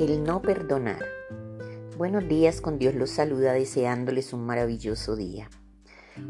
[0.00, 1.04] no perdonar.
[1.96, 5.50] Buenos días, con Dios los saluda deseándoles un maravilloso día.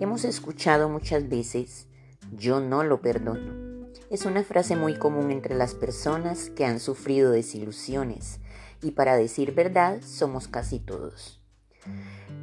[0.01, 1.87] Hemos escuchado muchas veces,
[2.33, 3.89] yo no lo perdono.
[4.11, 8.41] Es una frase muy común entre las personas que han sufrido desilusiones
[8.83, 11.41] y para decir verdad somos casi todos.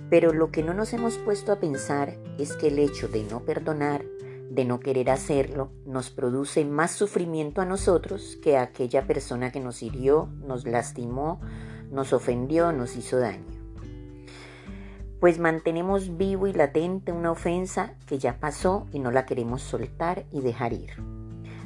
[0.10, 3.42] Pero lo que no nos hemos puesto a pensar es que el hecho de no
[3.42, 4.06] perdonar
[4.60, 9.62] de no querer hacerlo nos produce más sufrimiento a nosotros que a aquella persona que
[9.62, 11.40] nos hirió, nos lastimó,
[11.90, 13.46] nos ofendió, nos hizo daño.
[15.22, 20.26] Pues mantenemos vivo y latente una ofensa que ya pasó y no la queremos soltar
[20.34, 21.02] y dejar ir.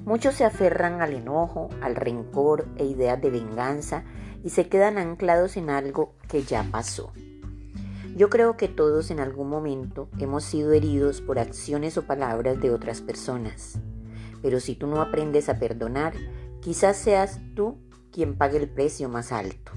[0.05, 4.03] Muchos se aferran al enojo, al rencor e ideas de venganza
[4.43, 7.11] y se quedan anclados en algo que ya pasó.
[8.15, 12.69] Yo creo que todos en algún momento hemos sido heridos por acciones o palabras de
[12.69, 13.79] otras personas.
[14.43, 16.13] Pero si tú no aprendes a perdonar,
[16.61, 17.79] quizás seas tú
[18.11, 19.71] quien pague el precio más alto.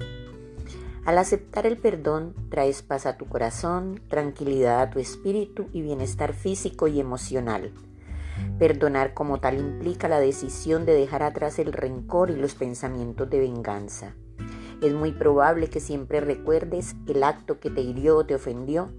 [1.03, 6.33] Al aceptar el perdón, traes paz a tu corazón, tranquilidad a tu espíritu y bienestar
[6.33, 7.73] físico y emocional.
[8.59, 13.39] Perdonar como tal implica la decisión de dejar atrás el rencor y los pensamientos de
[13.39, 14.13] venganza.
[14.81, 18.89] Es muy probable que siempre recuerdes el acto que te hirió o te ofendió,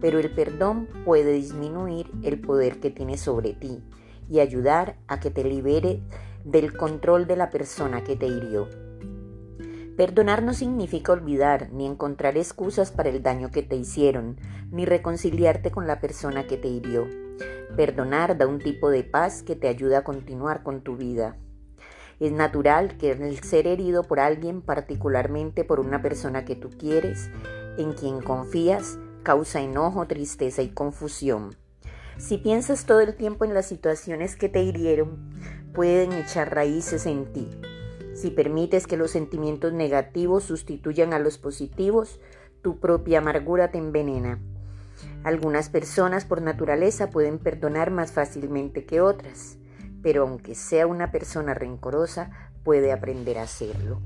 [0.00, 3.82] pero el perdón puede disminuir el poder que tienes sobre ti
[4.28, 6.02] y ayudar a que te libere
[6.44, 8.68] del control de la persona que te hirió.
[9.96, 14.36] Perdonar no significa olvidar ni encontrar excusas para el daño que te hicieron,
[14.70, 17.06] ni reconciliarte con la persona que te hirió.
[17.76, 21.36] Perdonar da un tipo de paz que te ayuda a continuar con tu vida.
[22.22, 27.32] Es natural que el ser herido por alguien, particularmente por una persona que tú quieres,
[27.78, 31.56] en quien confías, causa enojo, tristeza y confusión.
[32.18, 35.32] Si piensas todo el tiempo en las situaciones que te hirieron,
[35.74, 37.48] pueden echar raíces en ti.
[38.14, 42.20] Si permites que los sentimientos negativos sustituyan a los positivos,
[42.62, 44.38] tu propia amargura te envenena.
[45.24, 49.58] Algunas personas por naturaleza pueden perdonar más fácilmente que otras
[50.02, 52.30] pero aunque sea una persona rencorosa,
[52.64, 54.00] puede aprender a hacerlo.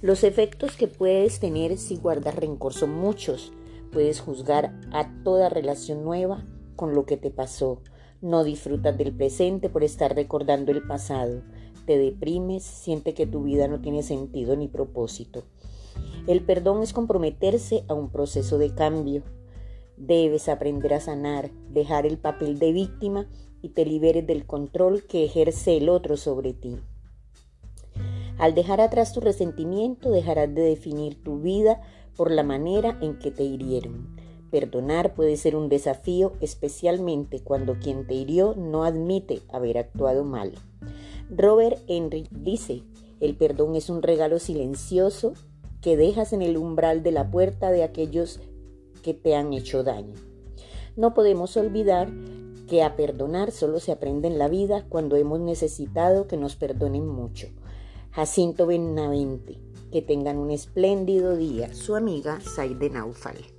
[0.00, 3.52] Los efectos que puedes tener si guardas rencor son muchos.
[3.92, 6.44] Puedes juzgar a toda relación nueva
[6.76, 7.80] con lo que te pasó.
[8.20, 11.42] No disfrutas del presente por estar recordando el pasado.
[11.86, 15.44] Te deprimes, siente que tu vida no tiene sentido ni propósito.
[16.26, 19.22] El perdón es comprometerse a un proceso de cambio.
[19.96, 23.28] Debes aprender a sanar, dejar el papel de víctima
[23.64, 26.76] y te liberes del control que ejerce el otro sobre ti.
[28.36, 31.80] Al dejar atrás tu resentimiento, dejarás de definir tu vida
[32.14, 34.16] por la manera en que te hirieron.
[34.50, 40.52] Perdonar puede ser un desafío, especialmente cuando quien te hirió no admite haber actuado mal.
[41.30, 42.82] Robert Henry dice,
[43.20, 45.32] el perdón es un regalo silencioso
[45.80, 48.40] que dejas en el umbral de la puerta de aquellos
[49.02, 50.12] que te han hecho daño.
[50.96, 52.12] No podemos olvidar
[52.68, 57.06] que a perdonar solo se aprende en la vida cuando hemos necesitado que nos perdonen
[57.06, 57.48] mucho.
[58.10, 59.58] Jacinto Benavente,
[59.90, 61.74] que tengan un espléndido día.
[61.74, 63.53] Su amiga Saide Naufal.